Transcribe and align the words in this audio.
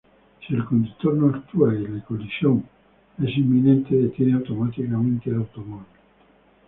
Si 0.39 0.55
el 0.55 0.65
conductor 0.65 1.13
no 1.13 1.27
actúa 1.29 1.75
y 1.75 1.85
la 1.87 2.03
colisión 2.03 2.67
es 3.23 3.37
inminente 3.37 3.93
detiene 3.95 4.33
automáticamente 4.33 5.29
el 5.29 5.35
automóvil. 5.35 5.85